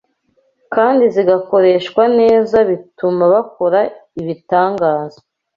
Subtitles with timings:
[0.75, 3.79] kandi zigakoreshwa neza bituma bakora
[4.21, 5.19] ibitangaza